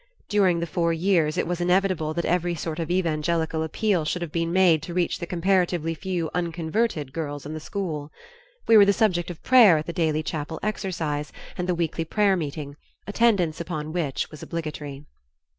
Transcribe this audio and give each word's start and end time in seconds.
During 0.29 0.59
the 0.61 0.65
four 0.65 0.91
years 0.91 1.37
it 1.37 1.45
was 1.45 1.61
inevitable 1.61 2.11
that 2.15 2.25
every 2.25 2.55
sort 2.55 2.79
of 2.79 2.89
evangelical 2.89 3.61
appeal 3.61 4.03
should 4.03 4.23
have 4.23 4.31
been 4.31 4.51
made 4.51 4.81
to 4.81 4.95
reach 4.95 5.19
the 5.19 5.27
comparatively 5.27 5.93
few 5.93 6.31
"unconverted" 6.33 7.13
girls 7.13 7.45
in 7.45 7.53
the 7.53 7.59
school. 7.59 8.11
We 8.67 8.77
were 8.77 8.85
the 8.85 8.93
subject 8.93 9.29
of 9.29 9.43
prayer 9.43 9.77
at 9.77 9.85
the 9.85 9.93
daily 9.93 10.23
chapel 10.23 10.59
exercise 10.63 11.31
and 11.55 11.69
the 11.69 11.75
weekly 11.75 12.03
prayer 12.03 12.35
meeting, 12.35 12.77
attendance 13.05 13.61
upon 13.61 13.93
which 13.93 14.31
was 14.31 14.41
obligatory. 14.41 15.05